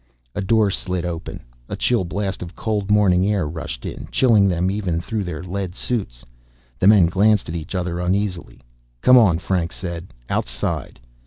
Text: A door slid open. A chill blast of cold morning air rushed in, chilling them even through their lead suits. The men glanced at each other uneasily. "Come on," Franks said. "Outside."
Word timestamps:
A 0.33 0.41
door 0.41 0.71
slid 0.71 1.05
open. 1.05 1.43
A 1.69 1.75
chill 1.75 2.05
blast 2.05 2.41
of 2.41 2.55
cold 2.55 2.89
morning 2.89 3.27
air 3.27 3.47
rushed 3.47 3.85
in, 3.85 4.07
chilling 4.09 4.47
them 4.47 4.71
even 4.71 4.99
through 4.99 5.23
their 5.23 5.43
lead 5.43 5.75
suits. 5.75 6.25
The 6.79 6.87
men 6.87 7.05
glanced 7.05 7.49
at 7.49 7.55
each 7.55 7.75
other 7.75 7.99
uneasily. 7.99 8.61
"Come 9.01 9.19
on," 9.19 9.37
Franks 9.37 9.75
said. 9.75 10.07
"Outside." 10.27 10.99